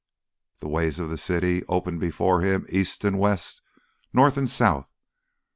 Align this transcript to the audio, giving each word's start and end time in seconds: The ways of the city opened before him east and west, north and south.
The 0.61 0.67
ways 0.67 0.97
of 0.97 1.11
the 1.11 1.15
city 1.19 1.63
opened 1.69 1.99
before 1.99 2.41
him 2.41 2.65
east 2.69 3.05
and 3.05 3.19
west, 3.19 3.61
north 4.11 4.35
and 4.35 4.49
south. 4.49 4.89